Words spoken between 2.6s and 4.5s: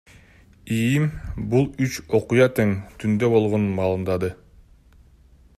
тең түндө болгонун маалымдады.